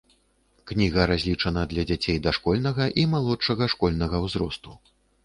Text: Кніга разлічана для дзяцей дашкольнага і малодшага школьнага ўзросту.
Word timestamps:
Кніга 0.69 1.01
разлічана 1.11 1.65
для 1.73 1.83
дзяцей 1.89 2.17
дашкольнага 2.29 2.87
і 3.03 3.05
малодшага 3.13 3.69
школьнага 3.75 4.23
ўзросту. 4.25 4.71